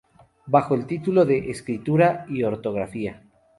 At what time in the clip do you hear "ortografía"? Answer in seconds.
2.41-3.21